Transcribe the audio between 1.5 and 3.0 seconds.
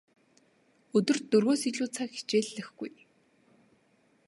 илүү цаг хичээллэхгүй.